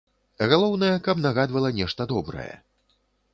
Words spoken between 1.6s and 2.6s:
нешта добрае.